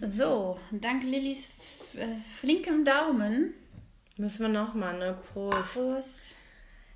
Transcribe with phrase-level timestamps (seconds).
[0.00, 1.52] So, dank Lillys
[1.94, 3.54] äh, flinkem Daumen.
[4.16, 5.16] Müssen wir nochmal, ne?
[5.32, 5.74] Prost.
[5.74, 6.36] Prost.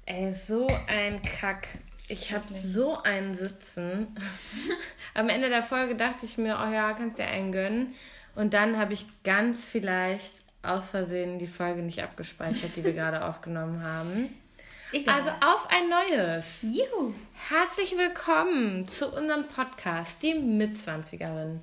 [0.05, 1.69] Ey, so ein Kack.
[2.09, 4.15] Ich habe so einen Sitzen.
[5.15, 7.95] Am Ende der Folge dachte ich mir, oh ja, kannst dir einen gönnen.
[8.35, 10.33] Und dann habe ich ganz vielleicht
[10.63, 14.29] aus Versehen die Folge nicht abgespeichert, die wir gerade aufgenommen haben.
[14.93, 15.15] Egal.
[15.15, 16.63] Also auf ein neues.
[16.63, 17.15] Juhu.
[17.49, 21.63] Herzlich willkommen zu unserem Podcast, die Mitzwanzigerin.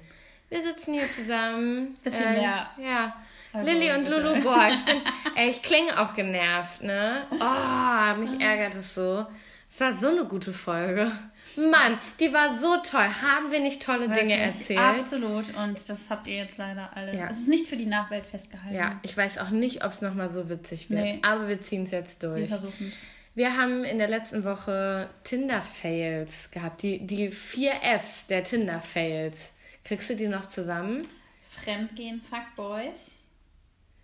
[0.53, 1.95] Wir sitzen hier zusammen.
[2.03, 2.67] Bisschen mehr.
[2.77, 3.15] Ja.
[3.53, 4.21] Also, Lilly und bitte.
[4.21, 5.01] Lulu, boah, ich bin,
[5.35, 7.23] ey, ich klinge auch genervt, ne?
[7.31, 9.25] Oh, mich ärgert es so.
[9.71, 11.11] Es war so eine gute Folge.
[11.55, 13.07] Mann, die war so toll.
[13.21, 14.79] Haben wir nicht tolle Dinge Wirklich, erzählt?
[14.79, 15.55] Absolut.
[15.55, 17.15] Und das habt ihr jetzt leider alle.
[17.15, 17.27] Ja.
[17.29, 18.75] Es ist nicht für die Nachwelt festgehalten.
[18.75, 21.01] Ja, ich weiß auch nicht, ob es nochmal so witzig wird.
[21.01, 21.19] Nee.
[21.23, 22.49] Aber wir ziehen es jetzt Wir durch.
[22.49, 23.07] versuchen es.
[23.35, 26.83] Wir haben in der letzten Woche Tinder-Fails gehabt.
[26.83, 29.53] Die, die vier Fs der Tinder-Fails.
[29.83, 31.01] Kriegst du die noch zusammen?
[31.41, 33.11] Fremdgehen, Fuckboys.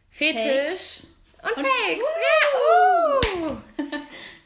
[0.09, 1.07] Fetisch Fakes.
[1.43, 2.05] und, Fakes.
[2.25, 3.57] Ja, uh.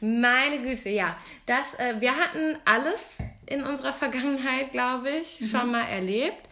[0.00, 1.16] Meine Güte, ja.
[1.46, 6.48] Das, äh, wir hatten alles in unserer Vergangenheit, glaube ich, schon mal erlebt.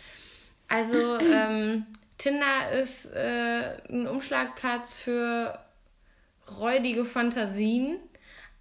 [0.69, 1.87] Also ähm,
[2.19, 5.59] Tinder ist äh, ein Umschlagplatz für
[6.61, 7.99] räudige Fantasien,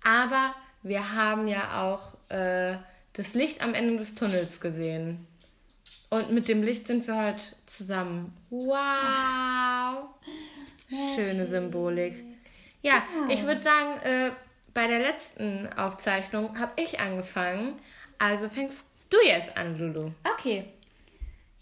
[0.04, 2.78] aber wir haben ja auch äh,
[3.14, 5.28] das Licht am Ende des Tunnels gesehen.
[6.12, 8.34] Und mit dem Licht sind wir heute zusammen.
[8.50, 10.10] Wow!
[11.16, 12.22] Schöne Symbolik.
[12.82, 14.32] Ja, ich würde sagen, äh,
[14.74, 17.80] bei der letzten Aufzeichnung habe ich angefangen.
[18.20, 20.12] Also fängst du jetzt an, Lulu.
[20.34, 20.66] Okay.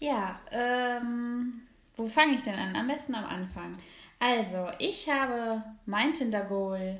[0.00, 1.62] Ja, ähm,
[1.96, 2.74] wo fange ich denn an?
[2.74, 3.76] Am besten am Anfang.
[4.18, 6.98] Also, ich habe mein Tinder-Goal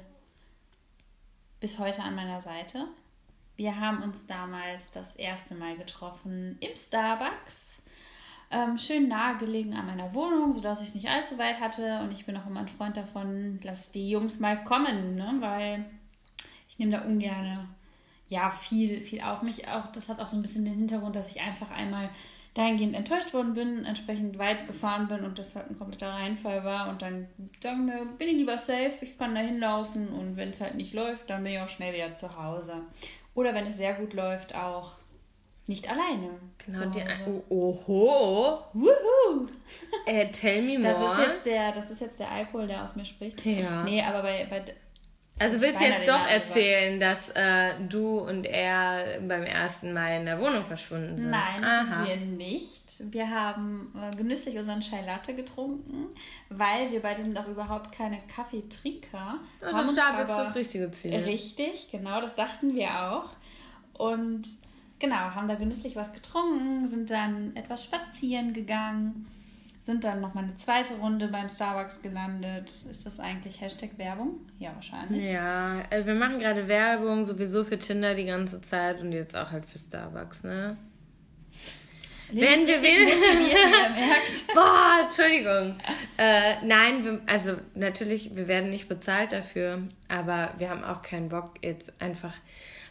[1.58, 2.86] bis heute an meiner Seite.
[3.60, 7.82] Wir haben uns damals das erste Mal getroffen im Starbucks.
[8.50, 12.00] Ähm, schön nahegelegen an meiner Wohnung, sodass ich es nicht allzu weit hatte.
[12.00, 15.36] Und ich bin auch immer ein Freund davon, lass die Jungs mal kommen, ne?
[15.40, 15.84] weil
[16.70, 17.68] ich nehme da ungern
[18.30, 19.68] ja, viel, viel auf mich.
[19.68, 22.08] Auch, das hat auch so ein bisschen den Hintergrund, dass ich einfach einmal
[22.54, 26.88] dahingehend enttäuscht worden bin, entsprechend weit gefahren bin und das halt ein kompletter Reinfall war.
[26.88, 27.28] Und dann
[27.62, 30.94] sagen wir, bin ich lieber safe, ich kann da hinlaufen und wenn es halt nicht
[30.94, 32.86] läuft, dann bin ich auch schnell wieder zu Hause.
[33.34, 34.92] Oder wenn es sehr gut läuft, auch
[35.66, 36.30] nicht alleine.
[36.58, 37.44] Genau, die, Hause.
[37.48, 38.58] oh, oho.
[38.72, 39.46] Wuhu!
[40.06, 40.92] Äh, tell me more.
[40.92, 43.44] Das ist, jetzt der, das ist jetzt der Alkohol, der aus mir spricht.
[43.44, 43.84] Ja.
[43.84, 44.64] Nee, aber bei, bei
[45.40, 50.26] also willst du jetzt doch erzählen, dass äh, du und er beim ersten Mal in
[50.26, 51.30] der Wohnung verschwunden sind?
[51.30, 52.06] Nein, Aha.
[52.06, 52.82] wir nicht.
[53.10, 56.08] Wir haben äh, genüsslich unseren Chai Latte getrunken,
[56.50, 59.38] weil wir beide sind auch überhaupt keine Kaffeetrinker.
[59.62, 61.16] Also Starbucks ist das richtige Ziel.
[61.16, 63.30] Richtig, genau, das dachten wir auch.
[63.94, 64.42] Und
[64.98, 69.26] genau, haben da genüsslich was getrunken, sind dann etwas spazieren gegangen,
[69.90, 72.70] sind dann nochmal eine zweite Runde beim Starbucks gelandet.
[72.88, 74.40] Ist das eigentlich Hashtag Werbung?
[74.60, 75.24] Ja, wahrscheinlich.
[75.24, 79.50] Ja, äh, wir machen gerade Werbung sowieso für Tinder die ganze Zeit und jetzt auch
[79.50, 80.76] halt für Starbucks, ne?
[82.32, 82.80] Wenn wir
[83.96, 84.54] merkt.
[84.54, 85.76] Boah, Entschuldigung.
[86.16, 91.30] Äh, nein, wir, also natürlich, wir werden nicht bezahlt dafür, aber wir haben auch keinen
[91.30, 92.34] Bock, jetzt einfach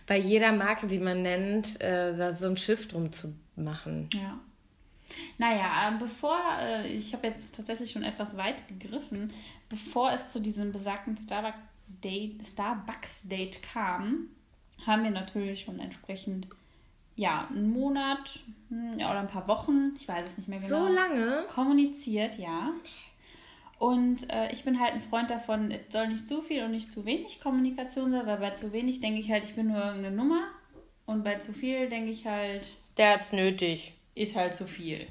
[0.06, 4.10] bei jeder Marke, die man nennt, äh, da so ein Schiff drum zu machen.
[4.14, 4.38] Ja.
[5.38, 9.32] Naja, äh, bevor, äh, ich habe jetzt tatsächlich schon etwas weit gegriffen,
[9.70, 14.28] bevor es zu diesem besagten Starbucks-Date Starbucks -Date kam,
[14.86, 16.48] haben wir natürlich schon entsprechend,
[17.16, 20.88] ja, einen Monat hm, ja, oder ein paar Wochen, ich weiß es nicht mehr genau.
[20.88, 21.46] So lange?
[21.54, 22.72] Kommuniziert, ja.
[23.78, 26.92] Und äh, ich bin halt ein Freund davon, es soll nicht zu viel und nicht
[26.92, 30.16] zu wenig Kommunikation sein, weil bei zu wenig denke ich halt, ich bin nur irgendeine
[30.16, 30.50] Nummer.
[31.06, 33.94] Und bei zu viel denke ich halt, Der hat's nötig.
[34.20, 35.08] Ist halt zu viel.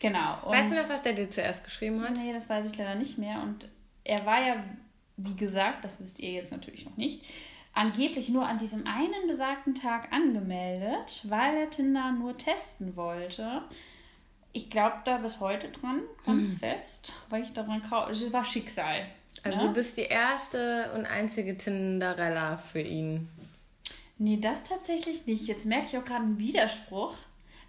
[0.00, 0.38] Genau.
[0.44, 2.16] Weißt du noch, was der dir zuerst geschrieben hat?
[2.16, 3.40] Nee, das weiß ich leider nicht mehr.
[3.42, 3.68] Und
[4.02, 4.56] er war ja,
[5.16, 7.24] wie gesagt, das wisst ihr jetzt natürlich noch nicht,
[7.72, 13.62] angeblich nur an diesem einen besagten Tag angemeldet, weil er Tinder nur testen wollte.
[14.52, 19.06] Ich glaube da bis heute dran, ganz fest, weil ich daran kau- Es war Schicksal.
[19.42, 19.64] Also ne?
[19.68, 23.28] du bist die erste und einzige Tinderella für ihn.
[24.18, 25.46] Nee, das tatsächlich nicht.
[25.48, 27.14] Jetzt merke ich auch gerade einen Widerspruch.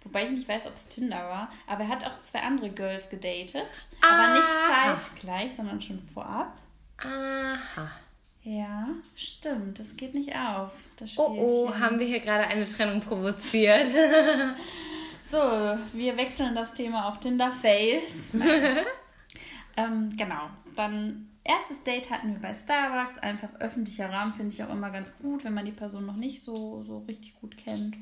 [0.06, 1.50] Wobei ich nicht weiß, ob es Tinder war.
[1.66, 3.86] Aber er hat auch zwei andere Girls gedatet.
[4.00, 5.00] Aber nicht Aha.
[5.00, 6.56] zeitgleich, sondern schon vorab.
[6.98, 7.90] Aha.
[8.44, 8.86] Ja,
[9.16, 9.80] stimmt.
[9.80, 10.70] Das geht nicht auf.
[11.16, 13.88] Oh oh, haben wir hier gerade eine Trennung provoziert.
[15.28, 18.34] So, wir wechseln das Thema auf Tinder Fails.
[19.76, 20.50] ähm, genau.
[20.76, 23.18] Dann erstes Date hatten wir bei Starbucks.
[23.18, 26.40] Einfach öffentlicher Rahmen finde ich auch immer ganz gut, wenn man die Person noch nicht
[26.40, 27.96] so, so richtig gut kennt.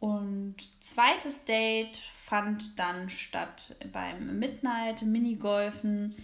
[0.00, 6.16] Und zweites Date fand dann statt beim Midnight Minigolfen,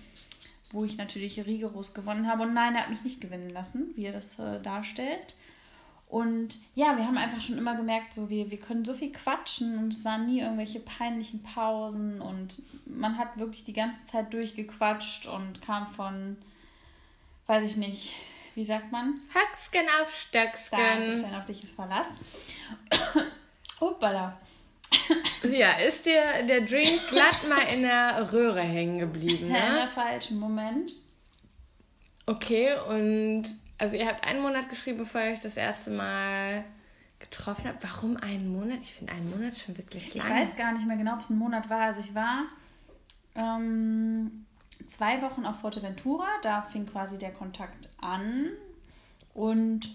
[0.72, 2.44] wo ich natürlich rigoros gewonnen habe.
[2.44, 5.34] Und nein, er hat mich nicht gewinnen lassen, wie er das äh, darstellt.
[6.08, 9.76] Und ja, wir haben einfach schon immer gemerkt, so wir, wir können so viel quatschen
[9.76, 15.26] und es waren nie irgendwelche peinlichen Pausen und man hat wirklich die ganze Zeit durchgequatscht
[15.26, 16.36] und kam von,
[17.48, 18.14] weiß ich nicht,
[18.54, 19.20] wie sagt man?
[19.34, 20.78] Höcksken auf Stöcksken.
[20.78, 22.14] Dankeschön, auf dich ist Verlass.
[23.80, 24.38] Hoppala.
[25.42, 29.78] Ja, ist dir der Drink glatt mal in der Röhre hängen geblieben, Ja, in ne?
[29.80, 30.92] der falschen Moment.
[32.26, 33.44] Okay, und
[33.78, 36.64] also ihr habt einen Monat geschrieben, bevor ihr euch das erste Mal
[37.18, 37.82] getroffen habt.
[37.84, 38.78] Warum einen Monat?
[38.82, 40.30] Ich finde einen Monat schon wirklich Ich lang.
[40.40, 41.80] weiß gar nicht mehr genau, ob es ein Monat war.
[41.82, 42.44] Also ich war
[43.34, 44.44] ähm,
[44.88, 48.48] zwei Wochen auf Fuerteventura, da fing quasi der Kontakt an.
[49.34, 49.94] Und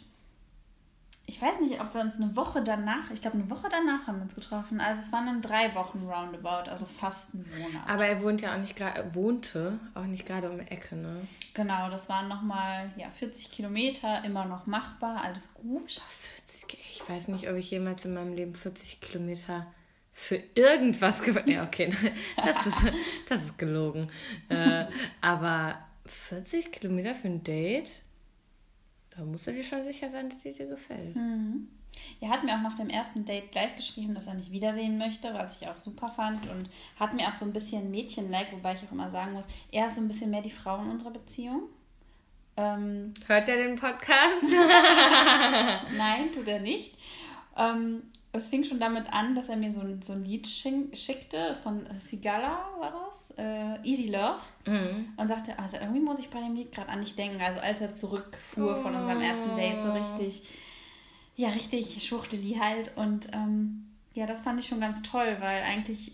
[1.32, 4.18] ich weiß nicht, ob wir uns eine Woche danach, ich glaube eine Woche danach haben
[4.18, 4.82] wir uns getroffen.
[4.82, 7.88] Also es waren dann drei Wochen roundabout, also fast ein Monat.
[7.88, 11.22] Aber er wohnt ja auch nicht gerade, wohnte auch nicht gerade um die Ecke, ne?
[11.54, 16.02] Genau, das waren nochmal ja, 40 Kilometer, immer noch machbar, alles gut.
[16.50, 19.68] 40, ich weiß nicht, ob ich jemals in meinem Leben 40 Kilometer
[20.12, 21.94] für irgendwas gefahren Ja, okay,
[22.36, 22.78] das ist,
[23.30, 24.10] das ist gelogen.
[24.50, 24.84] Äh,
[25.22, 28.01] aber 40 Kilometer für ein Date?
[29.16, 31.16] Da musst du dir schon sicher sein, dass die dir gefällt.
[32.22, 35.34] Er hat mir auch nach dem ersten Date gleich geschrieben, dass er mich wiedersehen möchte,
[35.34, 36.50] was ich auch super fand.
[36.50, 36.70] Und
[37.00, 39.96] hat mir auch so ein bisschen Mädchen-like, wobei ich auch immer sagen muss, er ist
[39.96, 41.64] so ein bisschen mehr die Frau in unserer Beziehung.
[42.58, 44.44] Ähm, Hört er den Podcast?
[45.98, 46.96] nein, tut er nicht.
[47.58, 51.56] Ähm, es fing schon damit an, dass er mir so ein, so ein Lied schickte
[51.64, 53.32] von Sigala, war das?
[53.38, 54.40] Äh, Easy Love.
[55.18, 57.42] Und sagte, also irgendwie muss ich bei dem Lied gerade an dich denken.
[57.42, 60.44] Also als er zurückfuhr von unserem ersten Date, so richtig,
[61.36, 62.96] ja, richtig Schwuchteli halt.
[62.96, 66.14] Und ähm, ja, das fand ich schon ganz toll, weil eigentlich,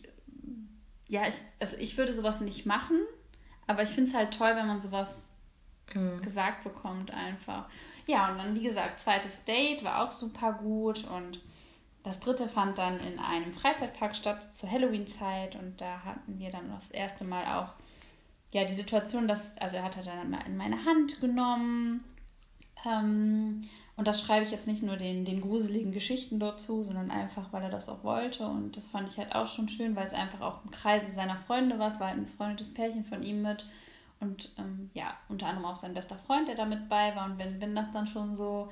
[1.07, 2.97] ja, ich, also ich würde sowas nicht machen,
[3.67, 5.29] aber ich finde es halt toll, wenn man sowas
[6.21, 7.65] gesagt bekommt einfach.
[8.07, 11.39] Ja, und dann, wie gesagt, zweites Date war auch super gut und
[12.07, 16.71] das dritte fand dann in einem Freizeitpark statt zur Halloween-Zeit und da hatten wir dann
[16.71, 17.73] das erste Mal auch
[18.51, 22.03] ja die Situation, dass, also er hat halt dann mal in meine Hand genommen
[22.85, 23.61] ähm,
[23.97, 27.51] und das schreibe ich jetzt nicht nur den, den gruseligen Geschichten dort zu, sondern einfach,
[27.51, 30.13] weil er das auch wollte und das fand ich halt auch schon schön, weil es
[30.13, 33.41] einfach auch im Kreise seiner Freunde war, es war halt ein befreundetes Pärchen von ihm
[33.41, 33.65] mit
[34.21, 37.37] und ähm, ja, unter anderem auch sein bester Freund, der da mit bei war und
[37.37, 38.69] wenn, wenn das dann schon so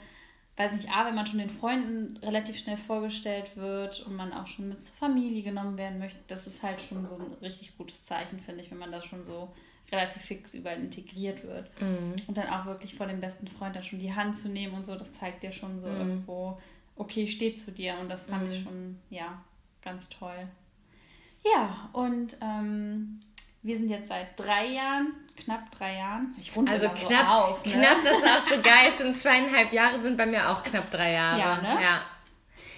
[0.58, 4.48] weiß nicht, A, wenn man schon den Freunden relativ schnell vorgestellt wird und man auch
[4.48, 8.04] schon mit zur Familie genommen werden möchte, das ist halt schon so ein richtig gutes
[8.06, 9.54] Zeichen, finde ich, wenn man da schon so
[9.92, 11.70] relativ fix überall integriert wird.
[12.28, 14.86] Und dann auch wirklich vor dem besten Freund dann schon die Hand zu nehmen und
[14.86, 16.60] so, das zeigt dir schon so irgendwo,
[16.96, 19.42] okay, steht zu dir und das fand ich schon, ja,
[19.84, 20.48] ganz toll.
[21.44, 23.20] Ja, und ähm,
[23.66, 27.66] wir sind jetzt seit drei Jahren, knapp drei Jahren, ich runde Also so knapp, auf,
[27.66, 27.72] ne?
[27.72, 28.92] knapp, das ist auch so geil.
[28.96, 31.40] Sind zweieinhalb Jahre, sind bei mir auch knapp drei Jahre.
[31.40, 31.82] Ja, ne?
[31.82, 32.02] Ja.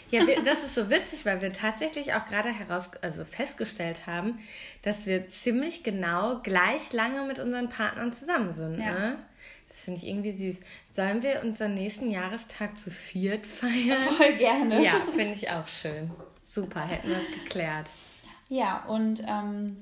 [0.10, 4.40] Ja, wir, das ist so witzig, weil wir tatsächlich auch gerade heraus, also festgestellt haben,
[4.82, 8.80] dass wir ziemlich genau gleich lange mit unseren Partnern zusammen sind.
[8.80, 8.94] Ja.
[8.94, 9.18] Ne?
[9.68, 10.62] Das finde ich irgendwie süß.
[10.94, 14.16] Sollen wir unseren nächsten Jahrestag zu viert feiern?
[14.16, 14.82] Voll gerne.
[14.82, 16.10] Ja, finde ich auch schön.
[16.46, 17.90] Super, hätten wir es geklärt.
[18.48, 19.82] Ja, und ähm,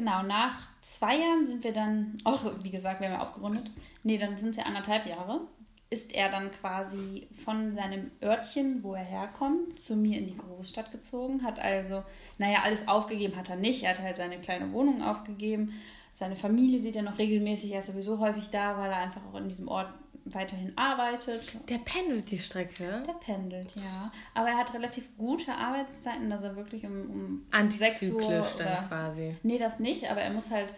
[0.00, 3.70] genau, nach zwei Jahren sind wir dann, auch wie gesagt, wir haben ja aufgerundet,
[4.02, 5.42] nee, dann sind es ja anderthalb Jahre,
[5.90, 10.90] ist er dann quasi von seinem Örtchen, wo er herkommt, zu mir in die Großstadt
[10.90, 12.02] gezogen, hat also,
[12.38, 15.74] naja, alles aufgegeben hat er nicht, er hat halt seine kleine Wohnung aufgegeben,
[16.14, 19.36] seine Familie sieht er noch regelmäßig, er ist sowieso häufig da, weil er einfach auch
[19.36, 19.92] in diesem Ort
[20.24, 21.54] weiterhin arbeitet.
[21.68, 23.02] Der pendelt die Strecke.
[23.06, 24.12] Der pendelt, ja.
[24.34, 28.84] Aber er hat relativ gute Arbeitszeiten, dass er wirklich um, um 6 Uhr oder...
[28.88, 29.36] quasi.
[29.42, 30.72] Nee, das nicht, aber er muss halt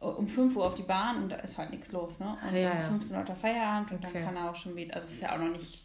[0.00, 2.36] um 5 Uhr auf die Bahn und da ist halt nichts los, ne?
[2.48, 2.84] Und Ja, um ja.
[2.88, 4.10] 15 Uhr hat er Feierabend und Okay.
[4.12, 4.94] dann kann er auch schon wieder...
[4.94, 5.84] Also es ist ja auch noch nicht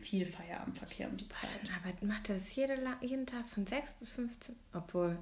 [0.00, 1.48] viel Feierabendverkehr um die Zeit.
[1.76, 4.56] Aber macht er das jede, jeden Tag von 6 bis 15?
[4.74, 5.18] Obwohl,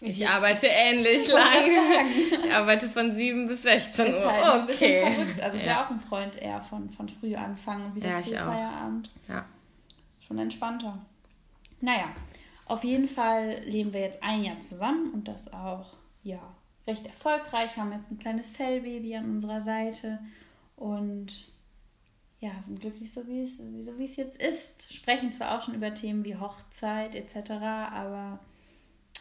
[0.00, 2.06] ich arbeite ähnlich lang.
[2.44, 4.32] Ich arbeite von 7 bis 16 ist Uhr.
[4.32, 5.14] halt ein bisschen okay.
[5.14, 5.40] verrückt.
[5.42, 5.86] Also ich wäre ja.
[5.86, 8.36] auch ein Freund eher von, von früh anfangen und wieder Ja, früh.
[8.36, 9.10] Feierabend.
[9.28, 9.44] Ja.
[10.20, 10.98] Schon entspannter.
[11.80, 12.10] Naja,
[12.66, 16.40] auf jeden Fall leben wir jetzt ein Jahr zusammen und das auch, ja,
[16.86, 17.76] recht erfolgreich.
[17.76, 20.18] Haben jetzt ein kleines Fellbaby an unserer Seite
[20.76, 21.50] und
[22.40, 24.92] ja, sind glücklich, so wie es, so wie es jetzt ist.
[24.94, 27.50] Sprechen zwar auch schon über Themen wie Hochzeit etc.,
[27.92, 28.38] aber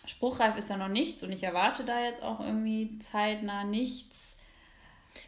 [0.10, 4.38] spruchreif ist da noch nichts und ich erwarte da jetzt auch irgendwie zeitnah nichts.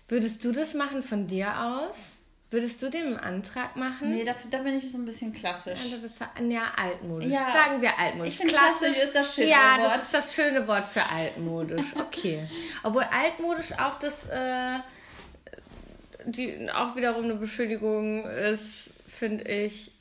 [0.07, 2.17] Würdest du das machen von dir aus?
[2.51, 4.13] Würdest du den einen Antrag machen?
[4.13, 5.79] Nee, da, da bin ich so ein bisschen klassisch.
[5.85, 7.31] Ja, du bist ja altmodisch.
[7.31, 7.49] Ja.
[7.53, 8.33] Sagen wir altmodisch.
[8.33, 9.91] Ich finde, klassisch ist das schöne ja, Wort.
[9.91, 11.95] das ist das schöne Wort für altmodisch.
[11.97, 12.49] Okay.
[12.83, 14.79] Obwohl altmodisch auch das, äh,
[16.25, 19.93] die auch wiederum eine Beschuldigung ist, finde ich.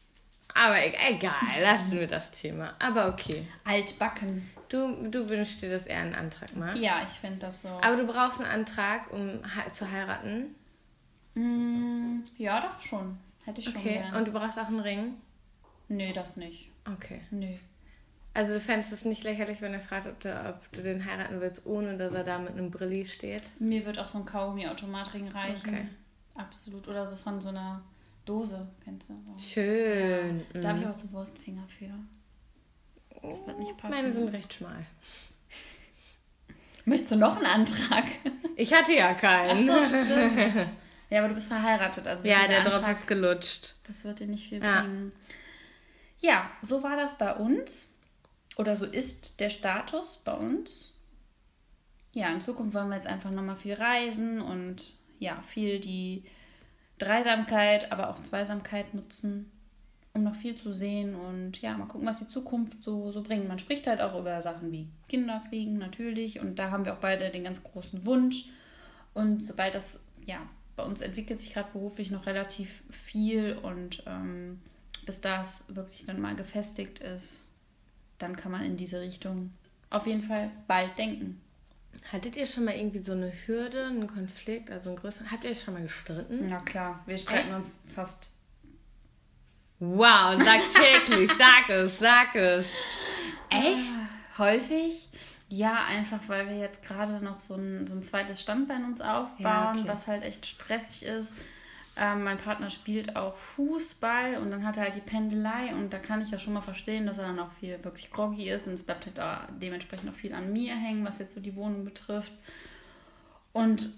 [0.53, 2.75] Aber e- egal, lassen wir das Thema.
[2.81, 3.47] Aber okay.
[3.65, 4.51] Altbacken.
[4.71, 6.79] Du, du wünschst dir, dass er einen Antrag macht.
[6.79, 7.69] Ja, ich finde das so.
[7.69, 9.41] Aber du brauchst einen Antrag, um
[9.73, 10.55] zu heiraten.
[11.35, 13.19] Mm, ja, doch schon.
[13.45, 13.95] Hätte ich schon Okay.
[13.99, 14.15] gern.
[14.15, 15.15] Und du brauchst auch einen Ring.
[15.89, 16.71] nee, das nicht.
[16.91, 17.21] Okay.
[17.31, 17.59] Nee.
[18.33, 21.41] Also du fändest es nicht lächerlich, wenn er fragt, ob du, ob du den heiraten
[21.41, 23.43] willst, ohne dass er da mit einem Brilli steht.
[23.59, 25.69] Mir wird auch so ein Kaugummi-Automatring reichen.
[25.69, 25.87] Okay.
[26.37, 26.87] Absolut.
[26.87, 27.83] Oder so von so einer
[28.25, 29.15] Dose, kennst du?
[29.37, 29.45] So.
[29.45, 30.47] Schön.
[30.55, 30.91] Da habe ich Mhm.
[30.91, 31.91] auch so Wurstfinger für.
[33.23, 33.95] Das wird nicht passen.
[33.95, 34.87] Meine sind recht schmal.
[36.85, 38.05] Möchtest du noch einen Antrag?
[38.57, 39.67] Ich hatte ja Ach keinen.
[39.67, 40.69] so, stimmt.
[41.11, 43.75] Ja, aber du bist verheiratet, also ja, der Drops Antrag, ist gelutscht.
[43.87, 44.81] das wird dir nicht viel Ja.
[44.83, 45.13] bringen.
[46.21, 47.95] Ja, so war das bei uns.
[48.57, 50.93] Oder so ist der Status bei uns.
[52.13, 56.25] Ja, in Zukunft wollen wir jetzt einfach nochmal viel reisen und ja, viel die
[56.99, 59.51] Dreisamkeit, aber auch Zweisamkeit nutzen,
[60.13, 63.47] um noch viel zu sehen und ja, mal gucken, was die Zukunft so, so bringt.
[63.47, 67.01] Man spricht halt auch über Sachen wie Kinder kriegen, natürlich, und da haben wir auch
[67.01, 68.47] beide den ganz großen Wunsch.
[69.15, 70.39] Und sobald das, ja,
[70.77, 74.61] bei uns entwickelt sich gerade beruflich noch relativ viel und ähm,
[75.07, 77.47] bis das wirklich dann mal gefestigt ist,
[78.19, 79.53] dann kann man in diese Richtung
[79.91, 81.41] auf jeden Fall bald denken.
[82.13, 85.31] Hattet ihr schon mal irgendwie so eine Hürde, einen Konflikt, also einen größeren?
[85.31, 86.47] Habt ihr schon mal gestritten?
[86.49, 87.57] Na klar, wir streiten Echt?
[87.57, 88.33] uns fast.
[89.81, 92.67] Wow, sag täglich, sag es, sag es.
[93.49, 93.89] Echt?
[94.39, 95.09] Häufig.
[95.49, 99.39] Ja, einfach weil wir jetzt gerade noch so ein, so ein zweites Standbein uns aufbauen,
[99.39, 99.83] Ja, okay.
[99.87, 101.35] was halt echt stressig ist.
[101.97, 105.99] Ähm, mein Partner spielt auch Fußball und dann hat er halt die Pendelei und da
[105.99, 108.75] kann ich ja schon mal verstehen, dass er dann auch viel wirklich groggy ist und
[108.75, 111.85] es bleibt halt da dementsprechend auch viel an mir hängen, was jetzt so die Wohnung
[111.85, 112.33] betrifft.
[113.53, 113.91] Und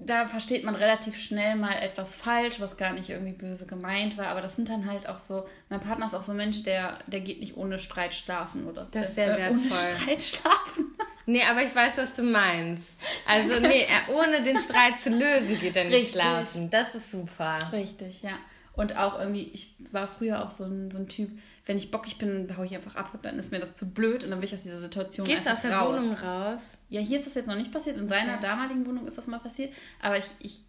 [0.00, 4.28] da versteht man relativ schnell mal etwas falsch, was gar nicht irgendwie böse gemeint war.
[4.28, 6.98] Aber das sind dann halt auch so, mein Partner ist auch so ein Mensch, der,
[7.08, 8.92] der geht nicht ohne Streit schlafen oder so.
[8.92, 9.60] Das ist sehr wertvoll.
[9.70, 10.84] Ohne Streit schlafen.
[11.30, 12.88] Nee, aber ich weiß, was du meinst.
[13.26, 16.22] Also, nee, er, ohne den Streit zu lösen, geht er nicht Richtig.
[16.22, 16.70] schlafen.
[16.70, 17.58] Das ist super.
[17.70, 18.38] Richtig, ja.
[18.78, 21.30] Und auch irgendwie, ich war früher auch so ein, so ein Typ,
[21.66, 24.22] wenn ich bockig bin, hau ich einfach ab und dann ist mir das zu blöd
[24.22, 26.02] und dann will ich aus dieser Situation Gehst du einfach aus der raus.
[26.02, 26.60] Wohnung raus?
[26.88, 27.98] Ja, hier ist das jetzt noch nicht passiert.
[27.98, 28.42] In seiner Okay.
[28.42, 29.74] damaligen Wohnung ist das mal passiert.
[30.00, 30.62] Aber ich, ich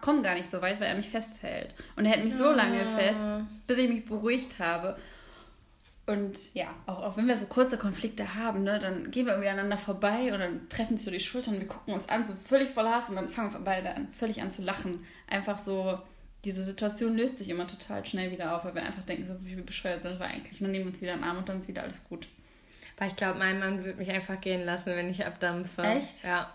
[0.00, 1.74] komme gar nicht so weit, weil er mich festhält.
[1.96, 3.22] Und er hält mich so lange fest,
[3.68, 4.96] bis ich mich beruhigt habe.
[6.06, 9.48] Und ja, auch, auch wenn wir so kurze Konflikte haben, ne, dann gehen wir irgendwie
[9.48, 12.34] aneinander vorbei und dann treffen sich so die Schultern und wir gucken uns an, so
[12.34, 15.02] völlig voll Hass und dann fangen wir beide an, völlig an zu lachen.
[15.30, 15.98] Einfach so,
[16.44, 19.54] diese Situation löst sich immer total schnell wieder auf, weil wir einfach denken, so, wie
[19.56, 20.58] bescheuert sind wir eigentlich.
[20.58, 22.26] Dann nehmen wir uns wieder in den Arm und dann ist wieder alles gut.
[22.98, 25.82] Weil ich glaube, mein Mann würde mich einfach gehen lassen, wenn ich abdampfe.
[25.82, 26.22] Echt?
[26.24, 26.54] Ja.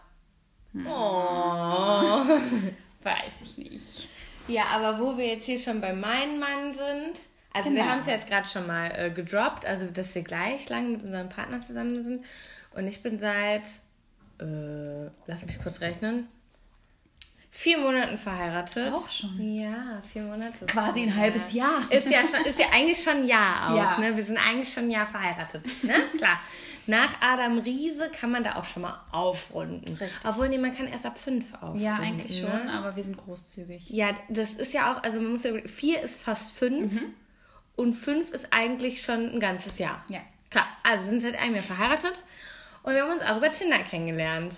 [0.86, 2.24] Oh.
[3.03, 4.10] Weiß ich nicht.
[4.48, 7.19] Ja, aber wo wir jetzt hier schon bei meinem Mann sind,
[7.53, 7.91] also wir Genau.
[7.91, 11.29] haben es jetzt gerade schon mal äh, gedroppt, also dass wir gleich lang mit unserem
[11.29, 12.25] Partner zusammen sind.
[12.75, 13.63] Und ich bin seit,
[14.39, 16.27] äh, lass mich kurz rechnen,
[17.60, 18.94] vier Monaten verheiratet.
[18.94, 19.38] Auch schon?
[19.54, 20.66] Ja, vier Monate.
[20.66, 21.82] Quasi ein halbes Jahr.
[21.89, 23.75] Ist ja, schon, ist ja eigentlich schon ein Jahr auch.
[23.75, 23.98] Ja.
[24.00, 24.16] Ne?
[24.16, 25.66] Wir sind eigentlich schon ein Jahr verheiratet.
[25.84, 25.94] Ne?
[26.18, 26.39] Klar.
[26.88, 29.89] Nach Adam Riese kann man da auch schon mal aufrunden.
[29.89, 30.25] Richtig.
[30.25, 31.82] Obwohl, nee, man kann erst ab fünf aufrunden.
[31.84, 32.48] Ja, eigentlich ne?
[32.50, 33.89] schon, aber wir sind großzügig.
[33.89, 37.13] Ja, das ist ja auch, also man muss ja, vier ist fast fünf Mhm.
[37.75, 40.04] und fünf ist eigentlich schon ein ganzes Jahr.
[40.10, 40.22] Ja.
[40.50, 42.24] Klar, also wir sind seit einem Jahr verheiratet
[42.84, 44.56] und wir haben uns auch über Tinder kennengelernt.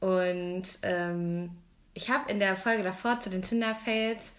[0.00, 1.50] Und ähm,
[1.94, 4.32] ich habe in der Folge davor zu den Tinder-Fails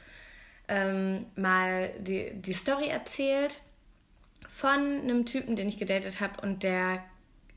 [0.67, 3.60] ähm, mal die, die Story erzählt
[4.48, 7.03] von einem Typen, den ich gedatet habe und der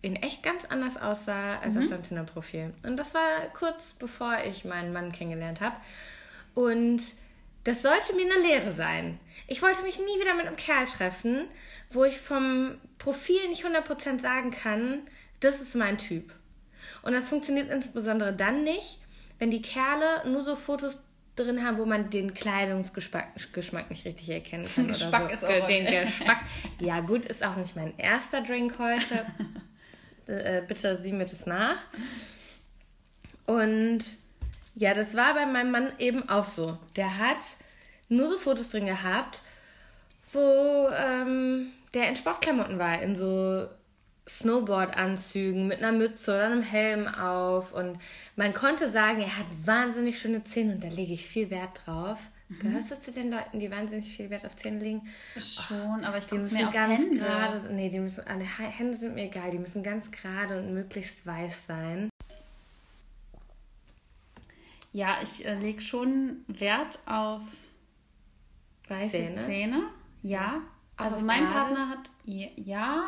[0.03, 2.73] in echt ganz anders aussah als auf seinem Tinder-Profil.
[2.83, 5.77] Und das war kurz bevor ich meinen Mann kennengelernt habe.
[6.55, 7.03] Und
[7.65, 9.19] das sollte mir eine Lehre sein.
[9.49, 11.47] Ich wollte mich nie wieder mit einem Kerl treffen,
[11.91, 15.01] wo ich vom Profil nicht 100% sagen kann,
[15.41, 16.33] das ist mein Typ.
[17.03, 18.99] Und das funktioniert insbesondere dann nicht,
[19.39, 21.01] wenn die Kerle nur so Fotos
[21.37, 24.87] drin haben, wo man den Kleidungsgeschmack Geschmack nicht richtig erkennen kann.
[24.89, 25.47] Geschmack oder ist so.
[25.47, 26.05] auch Den okay.
[26.05, 26.39] Geschmack.
[26.81, 29.27] Ja, gut, ist auch nicht mein erster Drink heute.
[30.27, 31.79] äh, bitte sieh mir das nach.
[33.47, 34.01] Und
[34.75, 36.79] ja, das war bei meinem Mann eben auch so.
[36.97, 37.39] Der hat
[38.09, 39.43] nur so Fotos drin gehabt,
[40.33, 43.69] wo ähm, der in Sportklamotten war, in so
[44.29, 47.73] Snowboard-Anzügen mit einer Mütze oder einem Helm auf.
[47.73, 47.99] Und
[48.37, 52.19] man konnte sagen, er hat wahnsinnig schöne Zähne und da lege ich viel Wert drauf.
[52.49, 52.59] Mhm.
[52.61, 55.03] Gehörst du zu den Leuten, die wahnsinnig viel Wert auf Zähne legen?
[55.39, 57.19] Schon, aber ich Die gucke müssen ganz Hände.
[57.19, 61.25] gerade, nee, die müssen, alle Hände sind mir egal, die müssen ganz gerade und möglichst
[61.27, 62.09] weiß sein.
[64.93, 67.43] Ja, ich äh, lege schon Wert auf
[68.89, 69.41] weiße Zähne?
[69.47, 69.83] Zähne.
[70.23, 70.61] Ja.
[70.97, 71.45] Auch Also mein?
[71.45, 73.03] Partner hat ja,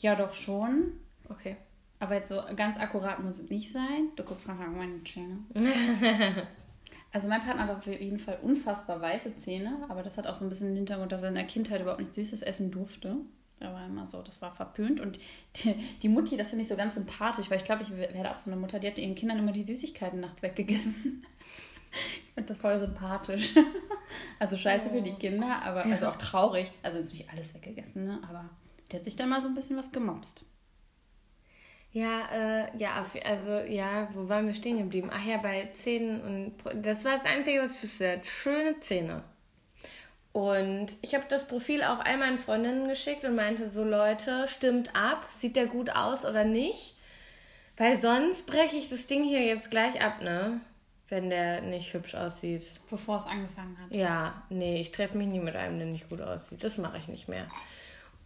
[0.00, 0.92] ja, doch schon.
[1.28, 1.56] Okay.
[2.00, 4.10] Aber jetzt so ganz akkurat muss es nicht sein.
[4.16, 5.38] Du guckst nachher auf meine Zähne.
[7.12, 10.44] Also mein Partner hat auf jeden Fall unfassbar weiße Zähne, aber das hat auch so
[10.44, 13.14] ein bisschen den Hintergrund, dass er in der Kindheit überhaupt nicht Süßes essen durfte.
[13.60, 15.00] Da war immer so, das war verpönt.
[15.00, 15.20] Und
[15.56, 18.38] die, die Mutti, das finde ich so ganz sympathisch, weil ich glaube, ich werde auch
[18.40, 21.24] so eine Mutter, die hat ihren Kindern immer die Süßigkeiten nachts weggegessen.
[22.26, 23.54] Ich finde das voll sympathisch.
[24.40, 26.70] Also scheiße für die Kinder, aber also auch traurig.
[26.82, 28.20] Also natürlich alles weggegessen, ne?
[28.28, 28.50] Aber
[28.94, 30.44] die hat sich dann mal so ein bisschen was gemopst.
[31.90, 35.10] Ja, äh, ja, also ja, wo waren wir stehen geblieben?
[35.12, 38.20] Ach ja, bei Zähnen und das war das Einzige, was ich wusste.
[38.22, 39.24] Schöne Zähne.
[40.32, 44.94] Und ich habe das Profil auch all meinen Freundinnen geschickt und meinte so, Leute, stimmt
[44.94, 46.96] ab, sieht der gut aus oder nicht?
[47.76, 50.60] Weil sonst breche ich das Ding hier jetzt gleich ab, ne?
[51.08, 52.62] Wenn der nicht hübsch aussieht.
[52.90, 53.90] Bevor es angefangen hat.
[53.92, 56.62] Ja, nee, ich treffe mich nie mit einem, der nicht gut aussieht.
[56.62, 57.48] Das mache ich nicht mehr.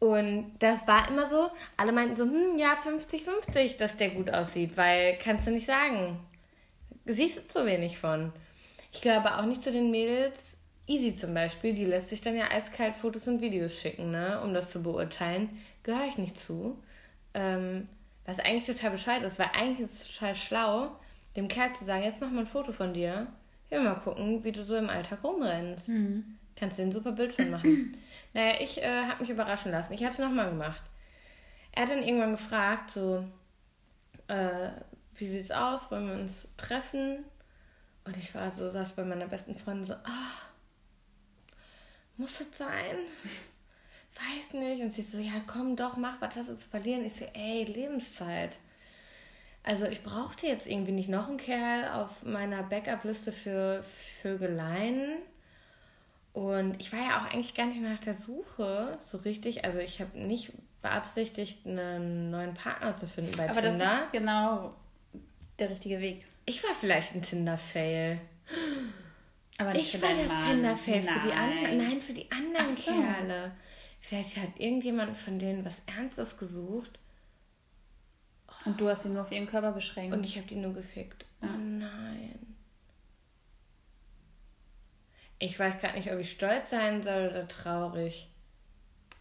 [0.01, 4.77] Und das war immer so, alle meinten so, hm, ja, 50-50, dass der gut aussieht,
[4.77, 6.21] weil kannst du nicht sagen.
[7.05, 8.33] Siehst du zu wenig von.
[8.93, 10.39] Ich gehöre auch nicht zu den Mädels,
[10.87, 14.55] Easy zum Beispiel, die lässt sich dann ja eiskalt Fotos und Videos schicken, ne, um
[14.55, 15.51] das zu beurteilen.
[15.83, 16.83] Gehöre ich nicht zu.
[17.35, 17.87] Ähm,
[18.25, 20.91] was eigentlich total bescheid ist, weil eigentlich ist es total schlau,
[21.37, 23.27] dem Kerl zu sagen, jetzt mach mal ein Foto von dir.
[23.67, 25.89] Ich will mal gucken, wie du so im Alltag rumrennst.
[26.59, 27.97] Kannst dir ein super Bild von machen.
[28.35, 29.93] naja, ich äh, habe mich überraschen lassen.
[29.93, 30.83] Ich habe es nochmal gemacht.
[31.73, 33.25] Er hat dann irgendwann gefragt, so,
[34.27, 34.71] äh,
[35.15, 35.91] wie sieht's aus?
[35.91, 37.25] Wollen wir uns treffen?
[38.05, 40.33] Und ich war so, saß bei meiner besten Freundin so, ah,
[42.17, 42.97] muss es sein?
[44.15, 44.83] Weiß nicht.
[44.83, 47.05] Und sie so, ja, komm doch, mach, was hast du zu verlieren?
[47.05, 48.59] Ich so, ey, Lebenszeit.
[49.63, 53.85] Also ich brauchte jetzt irgendwie nicht noch einen Kerl auf meiner Backup-Liste für
[54.23, 55.19] Vögeleien.
[56.33, 59.65] Und ich war ja auch eigentlich gar nicht nach der Suche so richtig.
[59.65, 64.05] Also ich habe nicht beabsichtigt, einen neuen Partner zu finden bei Aber das Tinder.
[64.05, 64.75] ist genau
[65.59, 66.25] der richtige Weg.
[66.47, 68.21] Ich war vielleicht ein Tinder-Fail.
[69.59, 70.47] Aber nicht Ich für war das.
[70.47, 71.77] Tinder-Fail für die anderen.
[71.79, 72.83] Nein, für die anderen so.
[72.93, 73.53] Kerle.
[74.01, 76.99] Vielleicht hat irgendjemand von denen was Ernstes gesucht
[78.65, 80.15] Und du hast ihn nur auf ihren Körper beschränkt.
[80.15, 81.27] und ich habe die nur gefickt.
[81.43, 82.48] Oh nein.
[85.39, 88.29] Ich weiß gerade nicht, ob ich stolz sein soll oder traurig.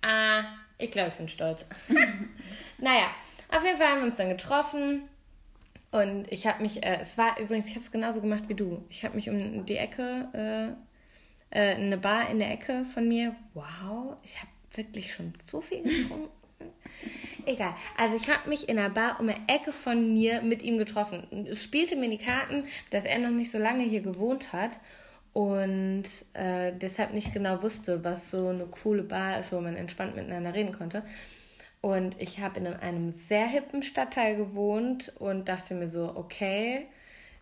[0.01, 0.43] Ah,
[0.77, 1.65] ich glaube, ich bin stolz.
[2.79, 3.09] naja,
[3.49, 5.03] auf jeden Fall haben wir uns dann getroffen.
[5.91, 8.83] Und ich habe mich, äh, es war übrigens, ich habe es genauso gemacht wie du.
[8.89, 10.75] Ich habe mich um die Ecke,
[11.51, 13.35] äh, äh, eine Bar in der Ecke von mir.
[13.53, 16.29] Wow, ich habe wirklich schon so viel getrunken.
[17.45, 17.75] Egal.
[17.95, 21.45] Also ich habe mich in einer Bar um eine Ecke von mir mit ihm getroffen.
[21.49, 24.79] Es spielte mir die Karten, dass er noch nicht so lange hier gewohnt hat
[25.37, 30.15] und äh, deshalb nicht genau wusste, was so eine coole Bar ist, wo man entspannt
[30.15, 31.03] miteinander reden konnte.
[31.79, 36.87] Und ich habe in einem sehr hippen Stadtteil gewohnt und dachte mir so, okay,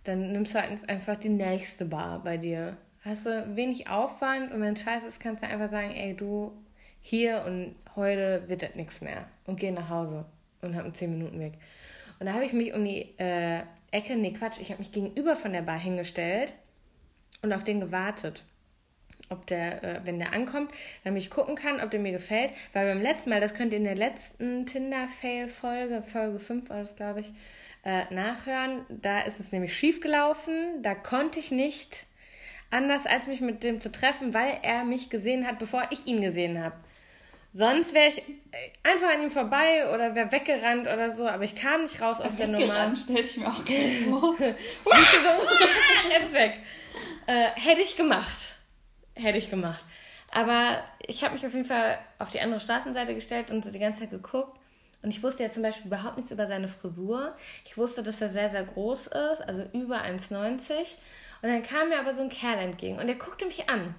[0.03, 2.75] dann nimmst du halt einfach die nächste Bar bei dir.
[3.05, 6.51] Hast du wenig Aufwand und wenn es scheiße ist, kannst du einfach sagen, ey, du,
[7.01, 9.25] hier und heute wird das nichts mehr.
[9.45, 10.25] Und geh nach Hause
[10.61, 11.53] und hab einen 10 Minuten weg.
[12.19, 15.37] Und da habe ich mich um die äh, Ecke, nee Quatsch, ich habe mich gegenüber
[15.37, 16.51] von der Bar hingestellt
[17.45, 18.43] und auf den gewartet.
[19.29, 20.71] Ob der, äh, wenn der ankommt,
[21.03, 22.51] damit ich gucken kann, ob der mir gefällt.
[22.73, 26.95] Weil beim letzten Mal, das könnt ihr in der letzten Tinder-Fail-Folge, Folge 5 war das,
[26.95, 27.31] glaube ich,
[27.83, 28.85] äh, nachhören.
[28.89, 30.83] Da ist es nämlich schief gelaufen.
[30.83, 32.05] Da konnte ich nicht
[32.69, 36.21] anders, als mich mit dem zu treffen, weil er mich gesehen hat, bevor ich ihn
[36.21, 36.75] gesehen habe.
[37.57, 38.23] Sonst wäre ich äh,
[38.83, 42.35] einfach an ihm vorbei oder wäre weggerannt oder so, aber ich kam nicht raus aus
[42.35, 42.59] der Nummer.
[42.59, 44.35] Weggerannt, stell ich mir auch gerne vor.
[46.19, 46.55] Jetzt weg.
[47.27, 48.55] Äh, hätte ich gemacht.
[49.13, 49.83] Hätte ich gemacht.
[50.31, 53.79] Aber ich habe mich auf jeden Fall auf die andere Straßenseite gestellt und so die
[53.79, 54.59] ganze Zeit geguckt.
[55.01, 57.35] Und ich wusste ja zum Beispiel überhaupt nichts über seine Frisur.
[57.63, 60.95] Ich wusste, dass er sehr, sehr groß ist, also über 1,90.
[61.41, 63.93] Und dann kam mir aber so ein Kerl entgegen und der guckte mich an.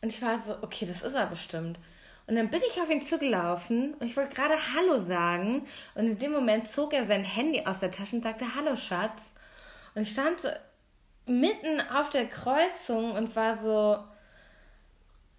[0.00, 1.78] Und ich war so, okay, das ist er bestimmt.
[2.26, 5.66] Und dann bin ich auf ihn zugelaufen und ich wollte gerade Hallo sagen.
[5.94, 9.32] Und in dem Moment zog er sein Handy aus der Tasche und sagte, Hallo Schatz.
[9.94, 10.48] Und ich stand so
[11.26, 13.98] mitten auf der Kreuzung und war so,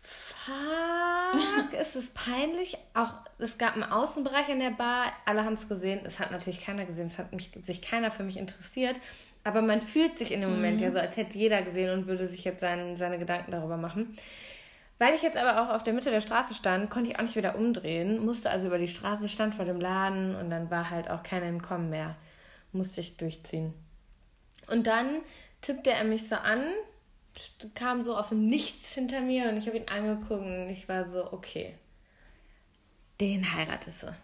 [0.02, 1.74] fuck.
[1.80, 2.78] ist es peinlich.
[2.94, 6.02] Auch es gab einen Außenbereich in der Bar, alle haben es gesehen.
[6.06, 8.96] Es hat natürlich keiner gesehen, es hat mich, sich keiner für mich interessiert.
[9.44, 10.84] Aber man fühlt sich in dem Moment mhm.
[10.84, 14.16] ja so, als hätte jeder gesehen und würde sich jetzt sein, seine Gedanken darüber machen.
[15.00, 17.36] Weil ich jetzt aber auch auf der Mitte der Straße stand, konnte ich auch nicht
[17.36, 21.10] wieder umdrehen, musste also über die Straße, stand vor dem Laden und dann war halt
[21.10, 22.16] auch kein Entkommen mehr.
[22.72, 23.74] Musste ich durchziehen.
[24.72, 25.22] Und dann
[25.64, 26.62] tippte er mich so an,
[27.74, 31.06] kam so aus dem Nichts hinter mir und ich habe ihn angeguckt und ich war
[31.06, 31.74] so, okay,
[33.20, 34.16] den heiratest du.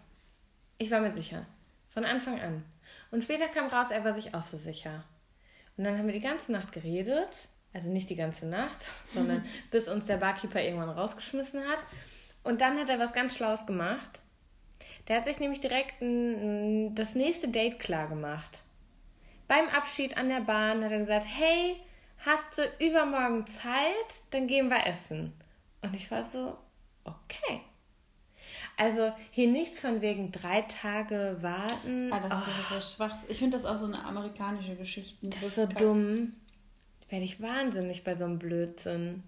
[0.78, 1.46] Ich war mir sicher.
[1.88, 2.64] Von Anfang an.
[3.10, 5.04] Und später kam raus, er war sich auch so sicher.
[5.76, 7.48] Und dann haben wir die ganze Nacht geredet.
[7.72, 8.78] Also nicht die ganze Nacht,
[9.14, 11.82] sondern bis uns der Barkeeper irgendwann rausgeschmissen hat.
[12.42, 14.22] Und dann hat er was ganz Schlaues gemacht.
[15.08, 18.62] Der hat sich nämlich direkt ein, das nächste Date klar gemacht.
[19.50, 21.74] Beim Abschied an der Bahn hat er gesagt, hey,
[22.18, 24.22] hast du übermorgen Zeit?
[24.30, 25.32] Dann gehen wir essen.
[25.82, 26.56] Und ich war so,
[27.02, 27.60] okay.
[28.76, 32.12] Also hier nichts von wegen drei Tage warten.
[32.12, 32.50] Ah, das oh.
[32.50, 33.16] ist so schwach.
[33.28, 35.26] Ich finde das auch so eine amerikanische Geschichte.
[35.26, 36.34] Das ist so dumm.
[37.08, 39.24] Werde ich wahnsinnig bei so einem Blödsinn.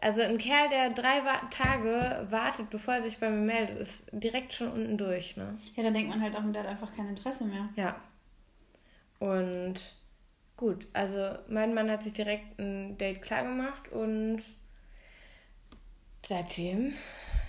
[0.00, 4.52] Also ein Kerl, der drei Tage wartet, bevor er sich bei mir meldet, ist direkt
[4.52, 5.58] schon unten durch, ne?
[5.74, 7.68] Ja, dann denkt man halt auch, der hat einfach kein Interesse mehr.
[7.74, 7.96] Ja.
[9.22, 9.74] Und
[10.56, 14.42] gut, also mein Mann hat sich direkt ein Date klar gemacht und
[16.26, 16.92] seitdem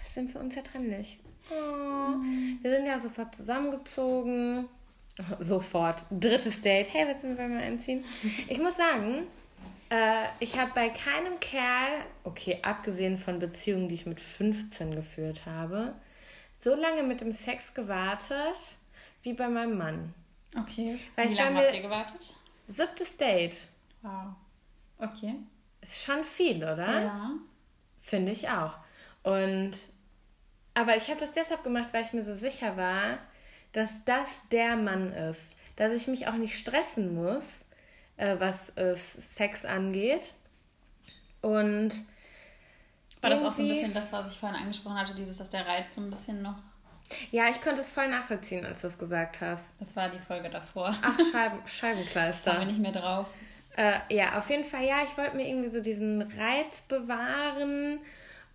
[0.03, 1.17] sind wir unzertrennlich.
[1.49, 2.59] Oh, mhm.
[2.61, 4.69] Wir sind ja sofort zusammengezogen.
[5.39, 6.05] Sofort.
[6.11, 6.93] Drittes Date.
[6.93, 8.03] Hey, willst du mir mal einziehen?
[8.47, 9.27] Ich muss sagen,
[9.89, 15.47] äh, ich habe bei keinem Kerl, okay, abgesehen von Beziehungen, die ich mit 15 geführt
[15.47, 15.93] habe,
[16.59, 18.77] so lange mit dem Sex gewartet
[19.23, 20.13] wie bei meinem Mann.
[20.59, 20.99] Okay.
[21.15, 22.33] Weil wie lange habt ihr gewartet?
[22.67, 23.67] Siebtes Date.
[24.01, 24.35] Wow.
[24.97, 25.35] Okay.
[25.81, 27.01] Ist schon viel, oder?
[27.01, 27.31] Ja.
[28.01, 28.77] Finde ich auch.
[29.23, 29.73] Und
[30.73, 33.19] aber ich habe das deshalb gemacht, weil ich mir so sicher war,
[33.73, 35.41] dass das der Mann ist.
[35.75, 37.65] Dass ich mich auch nicht stressen muss,
[38.17, 40.33] äh, was äh, Sex angeht.
[41.41, 41.91] Und.
[43.21, 45.65] War das auch so ein bisschen das, was ich vorhin angesprochen hatte, dieses, dass der
[45.65, 46.57] Reiz so ein bisschen noch.
[47.31, 49.73] Ja, ich konnte es voll nachvollziehen, als du es gesagt hast.
[49.79, 50.95] Das war die Folge davor.
[51.01, 52.53] Ach, Scheiben, Scheibenkleister.
[52.53, 53.27] Da bin ich nicht mehr drauf.
[53.75, 57.99] Äh, ja, auf jeden Fall, ja, ich wollte mir irgendwie so diesen Reiz bewahren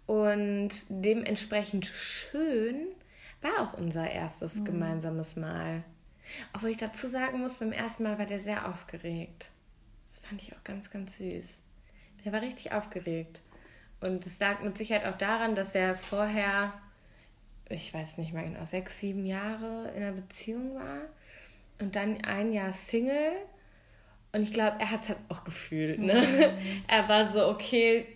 [0.07, 2.87] und dementsprechend schön
[3.43, 4.65] war auch unser erstes mhm.
[4.65, 5.83] gemeinsames Mal.
[6.53, 9.51] Obwohl ich dazu sagen muss, beim ersten Mal war der sehr aufgeregt.
[10.09, 11.61] Das fand ich auch ganz, ganz süß.
[12.25, 13.43] Der war richtig aufgeregt.
[14.01, 16.73] Und es lag mit Sicherheit auch daran, dass er vorher,
[17.71, 21.03] ich weiß nicht mal genau, sechs, sieben Jahre in einer Beziehung war
[21.79, 23.33] und dann ein Jahr Single.
[24.33, 25.99] Und ich glaube, er hat es halt auch gefühlt.
[25.99, 26.15] Ne?
[26.15, 26.83] Mhm.
[26.87, 28.07] Er war so, okay,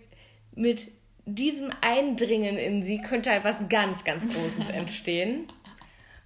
[0.55, 0.91] mit
[1.25, 5.47] diesem Eindringen in sie könnte halt was ganz, ganz Großes entstehen.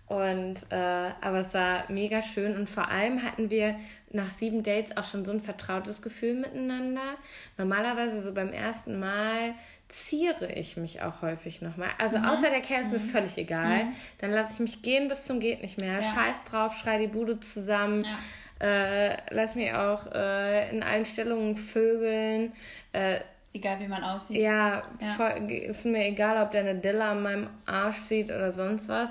[0.08, 3.76] Und äh, aber es war mega schön und vor allem hatten wir
[4.10, 7.18] nach sieben Dates auch schon so ein vertrautes Gefühl miteinander.
[7.58, 9.54] Normalerweise so beim ersten Mal
[9.90, 11.90] ziere ich mich auch häufig nochmal.
[11.98, 12.26] Also mhm.
[12.26, 13.10] außer der Kerl ist mir mhm.
[13.10, 13.86] völlig egal.
[13.86, 13.94] Mhm.
[14.20, 16.02] Dann lasse ich mich gehen bis zum geht nicht mehr.
[16.02, 16.04] Ja.
[16.04, 18.04] Scheiß drauf, schrei die Bude zusammen.
[18.04, 18.18] Ja.
[18.60, 22.54] Äh, lass mich auch äh, in allen Stellungen vögeln.
[22.92, 23.20] Äh,
[23.54, 24.42] Egal wie man aussieht.
[24.42, 25.14] Ja, ja.
[25.16, 29.10] Voll, ist mir egal, ob der eine Dille an meinem Arsch sieht oder sonst was.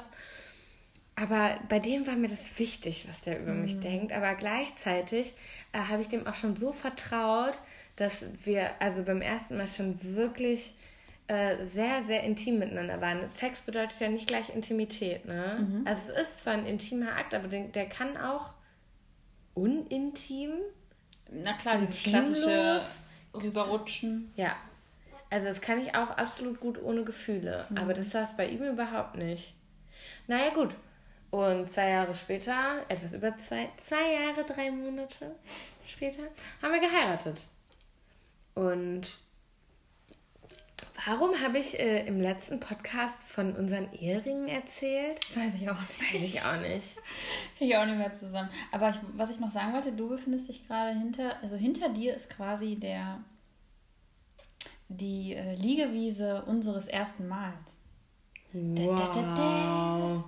[1.17, 3.63] Aber bei dem war mir das wichtig, was der über mhm.
[3.63, 4.13] mich denkt.
[4.13, 5.33] Aber gleichzeitig
[5.73, 7.55] äh, habe ich dem auch schon so vertraut,
[7.97, 10.75] dass wir also beim ersten Mal schon wirklich
[11.29, 13.29] äh, sehr, sehr intim miteinander waren.
[13.33, 15.59] Sex bedeutet ja nicht gleich Intimität, ne?
[15.59, 15.87] Mhm.
[15.87, 18.53] Also es ist zwar ein intimer Akt, aber der, der kann auch
[19.55, 20.53] unintim.
[21.31, 22.81] Na klar, dieses klassische
[23.35, 24.33] Rüberrutschen.
[24.37, 24.55] Ja.
[25.29, 27.67] Also das kann ich auch absolut gut ohne Gefühle.
[27.71, 27.79] Mhm.
[27.79, 29.55] Aber das war es bei ihm überhaupt nicht.
[30.29, 30.77] Naja, gut.
[31.31, 35.35] Und zwei Jahre später, etwas über zwei, zwei Jahre, drei Monate
[35.85, 36.23] später,
[36.63, 37.41] haben wir geheiratet.
[38.57, 39.15] Und
[41.05, 45.21] warum habe ich äh, im letzten Podcast von unseren Eheringen erzählt?
[45.37, 46.15] Weiß ich auch nicht.
[46.15, 46.97] Weiß ich auch nicht.
[47.59, 48.49] Kriege ich auch nicht mehr zusammen.
[48.73, 52.15] Aber ich, was ich noch sagen wollte, du befindest dich gerade hinter, also hinter dir
[52.15, 53.23] ist quasi der
[54.89, 57.77] die äh, Liegewiese unseres ersten Mals.
[58.53, 58.97] Wow.
[58.97, 60.25] Da, da, da,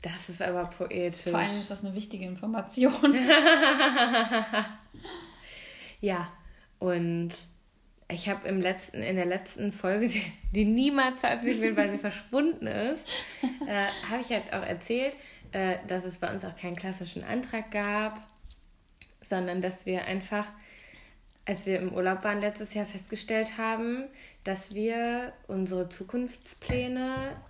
[0.00, 1.24] das ist aber poetisch.
[1.24, 2.94] Vor allem ist das eine wichtige Information.
[6.00, 6.32] ja,
[6.78, 7.30] und
[8.10, 11.98] ich habe im letzten, in der letzten Folge, die, die niemals veröffentlicht wird, weil sie
[11.98, 13.04] verschwunden ist,
[13.66, 15.14] äh, habe ich halt auch erzählt,
[15.52, 18.26] äh, dass es bei uns auch keinen klassischen Antrag gab,
[19.22, 20.46] sondern dass wir einfach
[21.48, 24.04] als wir im Urlaub waren letztes Jahr festgestellt haben,
[24.44, 27.40] dass wir unsere Zukunftspläne,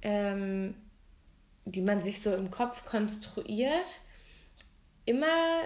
[0.00, 0.74] ähm,
[1.66, 3.84] die man sich so im Kopf konstruiert,
[5.04, 5.60] immer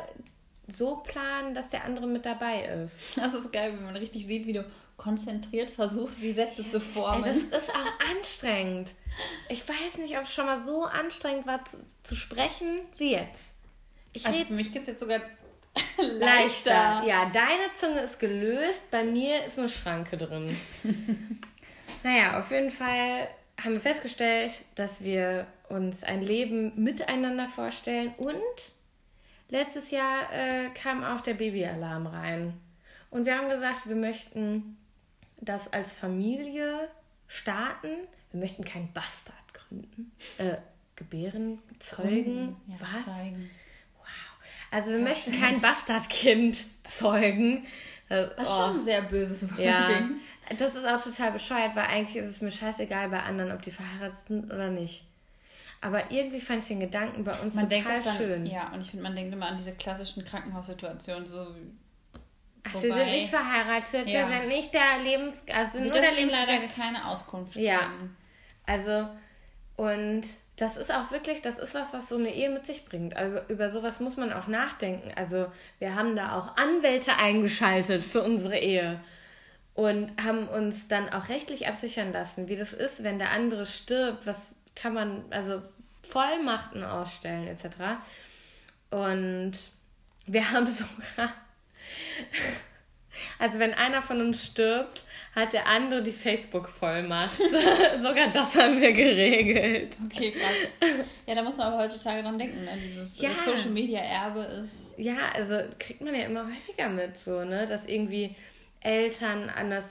[0.76, 2.96] so planen, dass der andere mit dabei ist.
[3.16, 4.64] Das ist geil, wenn man richtig sieht, wie du
[4.96, 7.24] konzentriert versuchst, die Sätze zu formen.
[7.24, 8.90] Ey, das ist auch anstrengend.
[9.48, 13.52] Ich weiß nicht, ob es schon mal so anstrengend war zu, zu sprechen wie jetzt.
[14.12, 15.20] Ich also für mich geht es jetzt sogar
[15.96, 16.18] leichter.
[16.18, 17.02] leichter.
[17.06, 20.56] Ja, deine Zunge ist gelöst, bei mir ist eine Schranke drin.
[22.02, 23.28] naja, auf jeden Fall
[23.62, 28.35] haben wir festgestellt, dass wir uns ein Leben miteinander vorstellen und
[29.53, 32.55] letztes Jahr äh, kam auch der Babyalarm rein.
[33.11, 34.79] Und wir haben gesagt, wir möchten
[35.41, 36.88] das als Familie
[37.29, 38.09] starten.
[38.31, 40.12] Wir möchten keinen Bastard gründen.
[40.38, 40.57] Äh,
[40.97, 43.05] gebären, zeugen, ja, was?
[43.05, 43.51] Zeugen.
[43.99, 44.07] Wow.
[44.71, 45.45] Also wir das möchten stimmt.
[45.45, 47.67] kein Bastardkind zeugen.
[48.09, 48.57] Das ist oh.
[48.57, 49.65] schon ein sehr böses Wording.
[49.65, 50.11] Ja,
[50.59, 53.71] das ist auch total bescheuert, weil eigentlich ist es mir scheißegal bei anderen, ob die
[53.71, 55.07] verheiratet sind oder nicht.
[55.83, 58.47] Aber irgendwie fand ich den Gedanken bei uns man total dann, schön.
[58.47, 61.45] Ja, und ich finde, man denkt immer an diese klassischen Krankenhaussituationen, so
[62.62, 64.29] Ach, sie sind nicht verheiratet, ja.
[64.29, 65.42] sie sind nicht der Lebens...
[65.53, 68.16] Also sind nur der Lebens leider keine Auskunft Ja, geben.
[68.64, 69.09] also
[69.75, 70.23] und
[70.55, 73.16] das ist auch wirklich, das ist was, was so eine Ehe mit sich bringt.
[73.16, 75.11] Also über sowas muss man auch nachdenken.
[75.16, 75.47] Also
[75.81, 79.01] wir haben da auch Anwälte eingeschaltet für unsere Ehe
[79.75, 84.27] und haben uns dann auch rechtlich absichern lassen, wie das ist, wenn der andere stirbt,
[84.27, 85.62] was kann man, also
[86.02, 87.76] Vollmachten ausstellen etc.
[88.90, 89.52] Und
[90.26, 91.32] wir haben sogar
[93.38, 95.04] also wenn einer von uns stirbt,
[95.35, 97.37] hat der andere die Facebook-Vollmacht.
[98.02, 99.96] Sogar das haben wir geregelt.
[100.06, 101.08] Okay, krass.
[101.26, 102.76] Ja, da muss man aber heutzutage dran denken, ne?
[102.82, 103.35] Dieses ja.
[103.35, 104.92] Social-Media-Erbe ist...
[104.98, 107.66] Ja, also kriegt man ja immer häufiger mit, so, ne?
[107.66, 108.35] Dass irgendwie
[108.80, 109.85] Eltern an das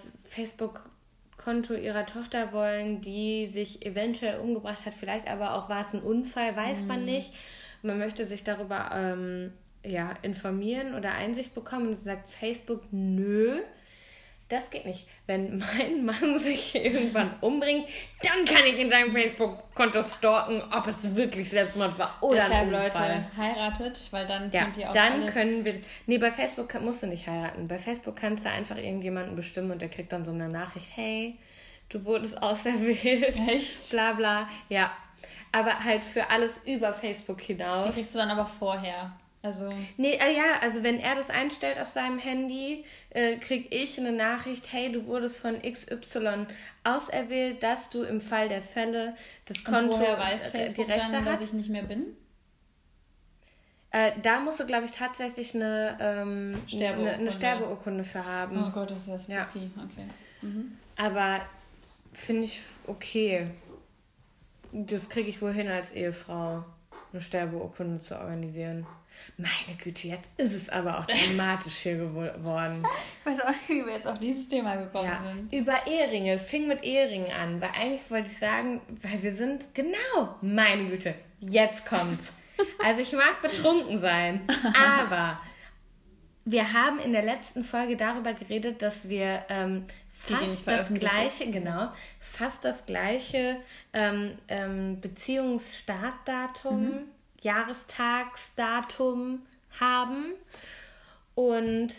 [1.42, 4.94] Facebook-Konto ihrer Tochter wollen, die sich eventuell umgebracht hat.
[4.94, 6.88] Vielleicht aber auch war es ein Unfall, weiß mhm.
[6.88, 7.34] man nicht.
[7.82, 9.52] Man möchte sich darüber ähm,
[9.84, 13.60] ja, informieren oder Einsicht bekommen und sagt Facebook, nö,
[14.52, 15.08] das geht nicht.
[15.28, 17.88] Wenn mein Mann sich irgendwann umbringt,
[18.22, 22.74] dann kann ich in seinem Facebook-Konto stalken, ob es wirklich Selbstmord war oder Deshalb, ein
[22.74, 23.16] Unfall.
[23.16, 25.34] Leute, heiratet, weil dann ja, könnt ihr auch dann alles...
[25.34, 25.76] können wir...
[26.06, 27.68] Nee, bei Facebook musst du nicht heiraten.
[27.68, 31.38] Bei Facebook kannst du einfach irgendjemanden bestimmen und der kriegt dann so eine Nachricht, hey,
[31.90, 33.36] du wurdest auserwählt.
[33.48, 33.92] Echt?
[33.92, 34.50] Bla bla.
[34.70, 34.92] Ja.
[35.54, 37.88] Aber halt für alles über Facebook hinaus.
[37.88, 39.12] Die kriegst du dann aber vorher.
[39.44, 39.74] Also.
[39.98, 44.12] Nee, äh, ja, also wenn er das einstellt auf seinem Handy, äh, kriege ich eine
[44.12, 46.46] Nachricht, hey, du wurdest von XY
[46.84, 51.12] auserwählt, dass du im Fall der Fälle das Konto Und woher weiß Facebook die Rechte
[51.12, 52.16] dann, dass ich nicht mehr bin?
[53.90, 57.14] Äh, da musst du, glaube ich, tatsächlich eine, ähm, Sterbeurkunde.
[57.14, 58.64] eine, Sterbeurkunde für haben.
[58.64, 59.72] Oh Gott, das ist ja spooky.
[59.76, 59.84] Ja.
[59.84, 60.06] Okay.
[60.44, 60.78] Mhm.
[60.96, 61.42] Aber
[62.14, 63.48] finde ich okay.
[64.72, 66.64] Das kriege ich wohl hin als Ehefrau,
[67.12, 68.86] eine Sterbeurkunde zu organisieren.
[69.38, 72.84] Meine Güte, jetzt ist es aber auch dramatisch hier geworden.
[73.20, 75.54] Ich weiß auch nicht, wie wir jetzt auf dieses Thema gekommen ja, sind.
[75.54, 76.34] Über Eheringe.
[76.34, 80.86] Es fing mit Eheringen an, weil eigentlich wollte ich sagen, weil wir sind, genau, meine
[80.90, 82.26] Güte, jetzt kommt's.
[82.84, 84.42] Also ich mag betrunken sein,
[84.76, 85.40] aber
[86.46, 90.94] wir haben in der letzten Folge darüber geredet, dass wir ähm, fast die, die das
[90.94, 91.52] gleiche, ist.
[91.52, 93.58] genau, fast das gleiche
[93.94, 97.02] ähm, ähm, Beziehungsstartdatum mhm
[97.42, 99.42] Jahrestagsdatum
[99.80, 100.34] haben.
[101.36, 101.92] Und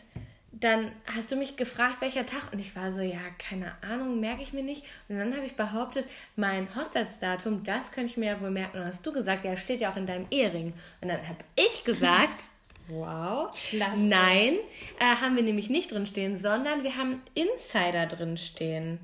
[0.53, 2.53] dann hast du mich gefragt, welcher Tag.
[2.53, 4.85] Und ich war so, ja, keine Ahnung, merke ich mir nicht.
[5.09, 8.79] Und dann habe ich behauptet, mein Hochzeitsdatum, das könnte ich mir ja wohl merken.
[8.79, 10.75] Und hast du gesagt, ja, steht ja auch in deinem Ehering.
[11.01, 12.39] Und dann habe ich gesagt,
[12.89, 14.03] wow, Klasse.
[14.03, 14.57] nein,
[14.99, 18.99] äh, haben wir nämlich nicht drin stehen, sondern wir haben Insider drin stehen.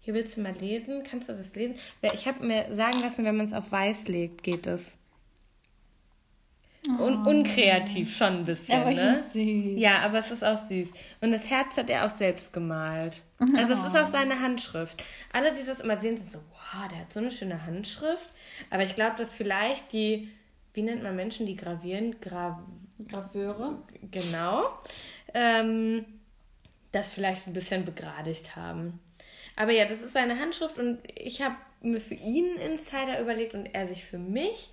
[0.00, 1.04] Hier willst du mal lesen?
[1.08, 1.76] Kannst du das lesen?
[2.12, 4.82] Ich habe mir sagen lassen, wenn man es auf weiß legt, geht es.
[6.88, 7.30] Un oh.
[7.30, 9.18] unkreativ schon ein bisschen, aber ne?
[9.18, 9.78] Süß.
[9.78, 10.92] Ja, aber es ist auch süß.
[11.20, 13.22] Und das Herz hat er auch selbst gemalt.
[13.58, 15.02] Also es ist auch seine Handschrift.
[15.32, 18.28] Alle, die das immer sehen, sind so, wow, der hat so eine schöne Handschrift.
[18.70, 20.28] Aber ich glaube, dass vielleicht die,
[20.74, 22.16] wie nennt man Menschen, die gravieren?
[22.20, 22.64] Gra
[23.08, 23.82] Graveure.
[24.10, 24.64] Genau.
[25.34, 26.04] Ähm,
[26.92, 28.98] das vielleicht ein bisschen begradigt haben.
[29.56, 33.54] Aber ja, das ist seine Handschrift und ich habe mir für ihn einen Insider überlegt
[33.54, 34.70] und er sich für mich.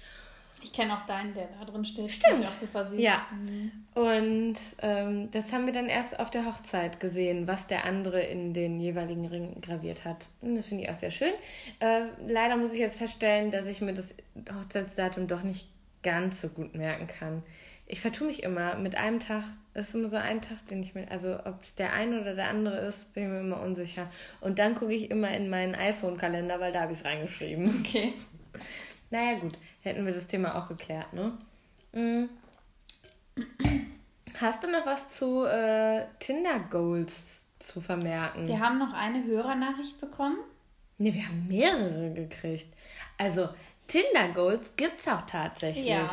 [0.65, 2.11] Ich kenne auch deinen, der da drin steht.
[2.11, 2.41] Stimmt.
[2.41, 2.99] Ich auch super süß.
[2.99, 3.27] Ja.
[3.31, 3.71] Mhm.
[3.93, 8.51] Und ähm, das haben wir dann erst auf der Hochzeit gesehen, was der andere in
[8.51, 10.25] den jeweiligen Ring graviert hat.
[10.41, 11.33] Und das finde ich auch sehr schön.
[11.79, 14.15] Äh, leider muss ich jetzt feststellen, dass ich mir das
[14.59, 15.67] Hochzeitsdatum doch nicht
[16.01, 17.43] ganz so gut merken kann.
[17.85, 19.43] Ich vertue mich immer mit einem Tag,
[19.75, 22.49] ist immer so ein Tag, den ich mir, also ob es der eine oder der
[22.49, 24.09] andere ist, bin ich mir immer unsicher.
[24.41, 27.83] Und dann gucke ich immer in meinen iPhone-Kalender, weil da habe ich es reingeschrieben.
[27.85, 28.13] Okay.
[29.11, 29.53] Naja, gut,
[29.85, 31.37] hätten wir das Thema auch geklärt, ne?
[31.93, 32.29] Mhm.
[34.39, 38.47] Hast du noch was zu äh, Tinder-Goals zu vermerken?
[38.47, 40.37] Wir haben noch eine Hörernachricht bekommen.
[40.97, 42.67] Ne, wir haben mehrere gekriegt.
[43.17, 43.49] Also,
[43.87, 45.85] Tinder-Goals gibt es auch tatsächlich.
[45.87, 46.09] Ja.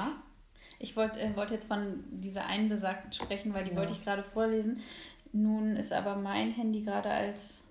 [0.78, 3.76] Ich wollte äh, wollt jetzt von dieser einen besagten sprechen, weil die Ja.
[3.76, 4.80] wollte ich gerade vorlesen.
[5.32, 7.61] Nun ist aber mein Handy gerade als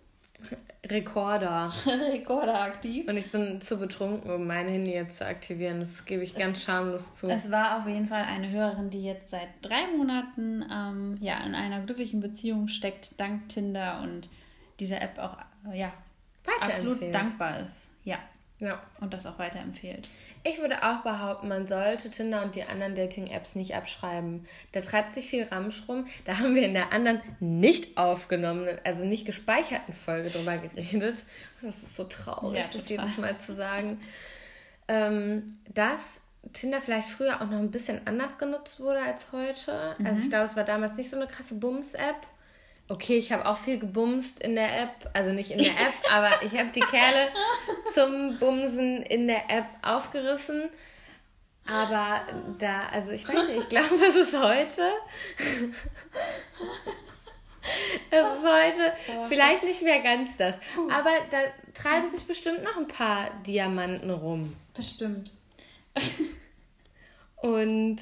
[0.85, 1.71] Rekorder.
[2.11, 3.07] Rekorder aktiv.
[3.07, 5.79] Und ich bin zu betrunken, um mein Handy jetzt zu aktivieren.
[5.79, 7.29] Das gebe ich ganz schamlos zu.
[7.29, 11.55] Es war auf jeden Fall eine Hörerin, die jetzt seit drei Monaten ähm, ja, in
[11.55, 14.27] einer glücklichen Beziehung steckt, dank Tinder und
[14.79, 15.37] dieser App auch
[15.71, 15.93] äh, ja,
[16.59, 17.89] absolut dankbar ist.
[18.03, 18.17] Ja,
[18.61, 18.79] Ja.
[19.01, 20.07] und das auch weiterempfehlt.
[20.43, 24.45] Ich würde auch behaupten, man sollte Tinder und die anderen Dating-Apps nicht abschreiben.
[24.71, 26.05] Da treibt sich viel Ramsch rum.
[26.25, 31.17] Da haben wir in der anderen nicht aufgenommenen, also nicht gespeicherten Folge drüber geredet.
[31.61, 33.99] Das ist so traurig, Ja, das jedes Mal zu sagen.
[34.87, 35.99] Ähm, dass
[36.53, 39.95] Tinder vielleicht früher auch noch ein bisschen anders genutzt wurde als heute.
[40.03, 42.27] Also ich glaube, es war damals nicht so eine krasse Bums-App.
[42.91, 46.29] Okay, ich habe auch viel gebumst in der App, also nicht in der App, aber
[46.43, 47.29] ich habe die Kerle
[47.93, 50.69] zum Bumsen in der App aufgerissen.
[51.65, 52.19] Aber
[52.59, 54.81] da, also ich weiß nicht, ich glaube, es ist heute.
[58.09, 60.55] Es ist heute vielleicht nicht mehr ganz das.
[60.89, 61.37] Aber da
[61.75, 64.55] treiben sich bestimmt noch ein paar Diamanten rum.
[64.73, 65.31] Bestimmt.
[67.35, 67.97] Und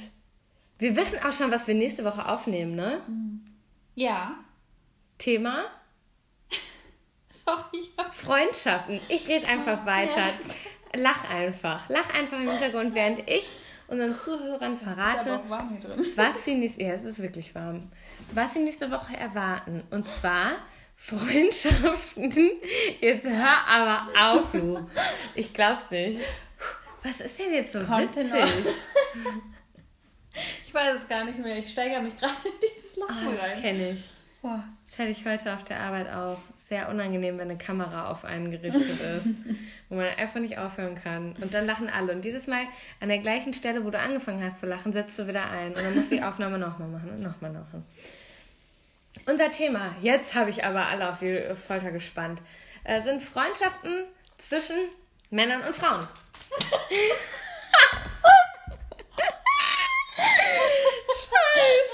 [0.78, 3.02] wir wissen auch schon, was wir nächste Woche aufnehmen, ne?
[3.96, 4.40] Ja.
[5.20, 5.66] Thema
[7.30, 7.90] Sorry.
[8.14, 9.00] Freundschaften.
[9.08, 10.34] Ich rede einfach weiter.
[10.96, 11.88] Lach einfach.
[11.90, 13.48] Lach einfach im Hintergrund, während ich
[13.88, 15.40] unseren Zuhörern verrate,
[16.16, 17.92] was sie nächste, ja, es ist wirklich warm,
[18.34, 19.84] was sie nächste Woche erwarten.
[19.92, 20.54] Und zwar
[20.96, 22.32] Freundschaften.
[23.02, 24.88] Jetzt hör aber auf, du.
[25.36, 26.20] Ich glaub's nicht.
[27.04, 28.34] Was ist denn jetzt so Kommt witzig?
[30.66, 31.58] Ich weiß es gar nicht mehr.
[31.58, 33.62] Ich steigere mich gerade in dieses Lachen Ah, das rein.
[33.62, 34.10] kenne ich.
[34.42, 34.64] Boah.
[34.86, 36.38] Das hätte ich heute auf der Arbeit auch.
[36.68, 39.26] Sehr unangenehm, wenn eine Kamera auf einen gerichtet ist,
[39.90, 41.36] wo man einfach nicht aufhören kann.
[41.42, 42.14] Und dann lachen alle.
[42.14, 42.62] Und jedes Mal
[43.00, 45.70] an der gleichen Stelle, wo du angefangen hast zu lachen, setzt du wieder ein.
[45.70, 47.84] Und dann musst du die Aufnahme nochmal machen und nochmal machen.
[49.26, 52.40] Unser Thema, jetzt habe ich aber alle auf die Folter gespannt,
[52.84, 54.06] äh, sind Freundschaften
[54.38, 54.78] zwischen
[55.32, 56.08] Männern und Frauen.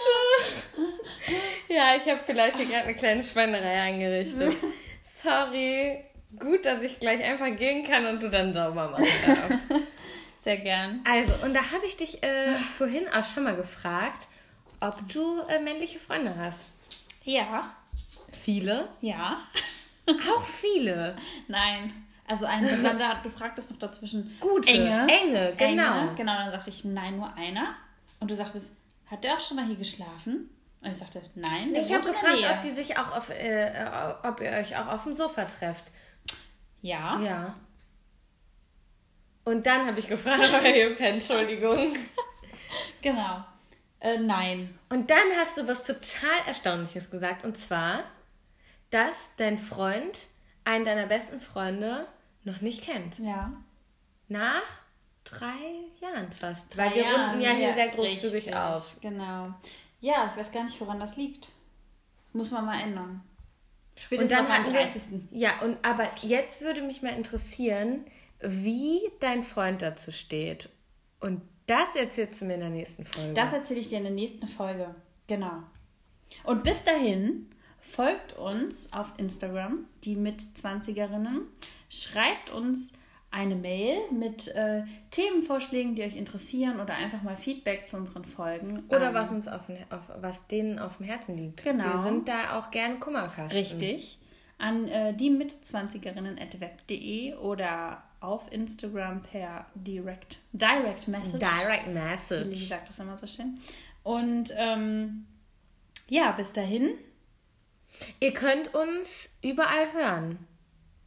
[1.68, 4.56] Ja, ich habe vielleicht hier gerade eine kleine Schweinerei eingerichtet.
[5.02, 6.04] Sorry.
[6.40, 9.60] Gut, dass ich gleich einfach gehen kann und du dann sauber machen darfst.
[10.38, 11.02] Sehr gern.
[11.06, 14.28] Also, und da habe ich dich äh, vorhin auch schon mal gefragt,
[14.80, 16.60] ob du äh, männliche Freunde hast.
[17.24, 17.76] Ja.
[18.32, 18.90] Viele?
[19.02, 19.42] Ja.
[20.08, 21.16] Auch viele.
[21.48, 21.94] Nein.
[22.28, 24.36] Also ein Miteinander, du fragtest noch dazwischen.
[24.40, 24.70] Gute.
[24.70, 25.08] Enge.
[25.08, 26.00] Enge, genau.
[26.00, 26.16] Enge.
[26.16, 27.76] Genau, dann sagte ich, nein, nur einer.
[28.20, 28.76] Und du sagtest,
[29.08, 30.50] hat der auch schon mal hier geschlafen?
[30.86, 31.74] Und ich sagte, nein.
[31.74, 35.04] Ich habe gefragt, ob die sich auch auf, äh, äh, ob ihr euch auch auf
[35.04, 35.86] dem Sofa trefft.
[36.82, 37.20] Ja.
[37.20, 37.56] Ja.
[39.46, 41.96] Und dann habe ich gefragt, ob ihr hier pennt, Entschuldigung.
[43.02, 43.46] Genau.
[44.00, 44.78] Äh, nein.
[44.90, 47.46] Und dann hast du was total Erstaunliches gesagt.
[47.46, 48.04] Und zwar,
[48.90, 50.18] dass dein Freund
[50.66, 52.06] einen deiner besten Freunde
[52.44, 53.20] noch nicht kennt.
[53.20, 53.54] Ja.
[54.28, 54.64] Nach
[55.24, 56.76] drei Jahren fast.
[56.76, 58.96] Weil Drei wir Jahren, runden ja hier ja, sehr großzügig richtig, auf.
[59.02, 59.54] Genau.
[60.06, 61.52] Ja, ich weiß gar nicht, woran das liegt.
[62.32, 63.24] Muss man mal ändern.
[63.96, 65.02] Und Spätestens dann noch am hatten wir, 30.
[65.32, 68.06] ja, und aber jetzt würde mich mal interessieren,
[68.40, 70.70] wie dein Freund dazu steht.
[71.20, 73.34] Und das erzählst du mir in der nächsten Folge.
[73.34, 74.94] Das erzähle ich dir in der nächsten Folge.
[75.26, 75.64] Genau.
[76.44, 81.48] Und bis dahin folgt uns auf Instagram, die mit 20erinnen.
[81.90, 82.94] Schreibt uns
[83.36, 88.84] eine Mail mit äh, Themenvorschlägen, die euch interessieren oder einfach mal Feedback zu unseren Folgen.
[88.88, 91.62] Oder Ähm, was uns auf, auf was denen auf dem Herzen liegt.
[91.62, 91.84] Genau.
[91.84, 93.58] Wir sind da auch gerne Kummerkasten.
[93.58, 94.20] Richtig.
[94.58, 101.44] An äh, die mit 20erinnen.web.de oder auf Instagram per Direct, Direct Message.
[101.44, 102.46] Direct Die Message.
[102.46, 103.60] Lili sagt das immer so schön.
[104.04, 105.26] Und ähm,
[106.08, 106.92] ja, bis dahin.
[108.22, 110.40] Ihr könnt uns überall hören.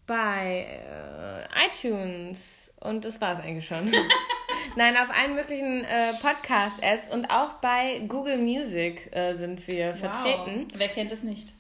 [0.09, 2.73] Bei äh, iTunes.
[2.81, 3.93] Und das war es eigentlich schon.
[4.77, 10.67] Nein, auf allen möglichen äh, Podcast-Apps und auch bei Google Music äh, sind wir vertreten.
[10.71, 10.79] Wow.
[10.79, 11.53] Wer kennt es nicht?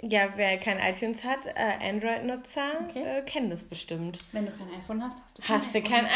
[0.00, 3.02] Ja, wer kein iTunes hat, äh, Android-Nutzer, Okay.
[3.18, 4.18] äh, kennen das bestimmt.
[4.32, 5.90] Wenn du kein iPhone hast, hast du kein Hast du iPhone.
[5.90, 6.06] kein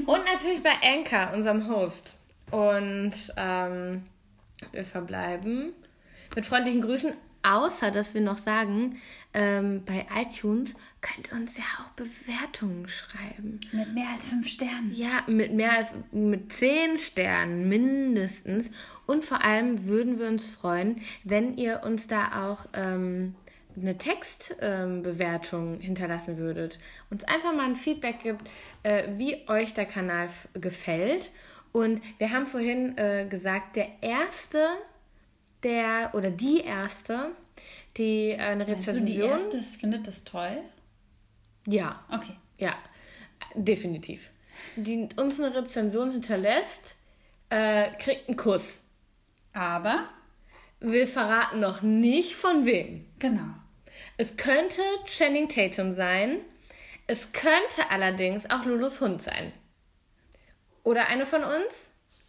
[0.00, 0.04] iPhone.
[0.06, 2.14] Und natürlich bei Anchor, unserem Host.
[2.50, 4.04] Und ähm,
[4.72, 5.72] wir verbleiben
[6.34, 7.14] mit freundlichen Grüßen,
[7.46, 8.96] außer dass wir noch sagen,
[9.32, 13.60] ähm, bei iTunes könnt ihr uns ja auch Bewertungen schreiben.
[13.72, 14.92] Mit mehr als fünf Sternen.
[14.94, 18.70] Ja, mit mehr als mit zehn Sternen mindestens.
[19.06, 23.34] Und vor allem würden wir uns freuen, wenn ihr uns da auch ähm,
[23.76, 26.78] eine Textbewertung ähm, hinterlassen würdet.
[27.10, 28.48] Uns einfach mal ein Feedback gibt,
[28.82, 31.30] äh, wie euch der Kanal gefällt.
[31.72, 34.66] Und wir haben vorhin äh, gesagt, der erste,
[35.66, 37.32] der oder die erste,
[37.98, 39.04] die eine Meinst du, Rezension.
[39.06, 40.62] die erste findet das toll?
[41.66, 42.36] Ja, Okay.
[42.58, 42.74] ja,
[43.54, 44.30] definitiv.
[44.76, 46.96] Die uns eine Rezension hinterlässt,
[47.50, 48.80] äh, kriegt einen Kuss.
[49.52, 50.08] Aber,
[50.80, 53.06] Wir verraten noch nicht von wem.
[53.18, 53.48] genau.
[54.18, 56.40] Es könnte Channing Tatum sein.
[57.06, 59.52] Es könnte allerdings auch Lulus Hund sein.
[60.82, 61.88] Oder eine von uns.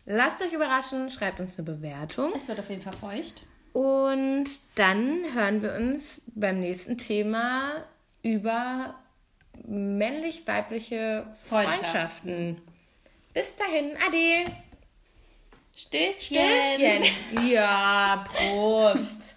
[0.10, 2.32] Lasst euch überraschen, schreibt uns eine Bewertung.
[2.34, 3.44] Es wird auf jeden Fall feucht.
[3.74, 4.46] Und
[4.76, 7.84] dann hören wir uns beim nächsten Thema
[8.24, 8.96] über
[9.66, 12.56] männlich-weibliche Freundschaften.
[12.56, 12.62] Freundschaften.
[13.34, 14.46] Bis dahin, Ade.
[15.76, 16.40] Stößchen.
[16.78, 17.50] Stößchen.
[17.50, 19.36] Ja, Prost.